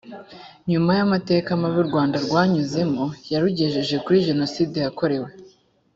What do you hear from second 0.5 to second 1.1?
nyuma y